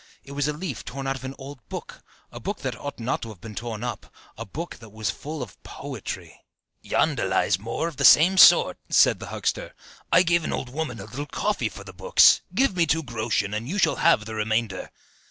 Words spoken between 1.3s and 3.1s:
old book, a book that ought